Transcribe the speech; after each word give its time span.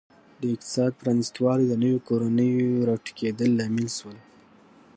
د 0.41 0.41
اقتصاد 0.53 0.91
پرانیستوالی 1.01 1.65
د 1.69 1.73
نویو 1.83 2.05
کورنیو 2.07 2.85
راټوکېدل 2.89 3.49
لامل 3.59 3.87
شول. 3.97 4.17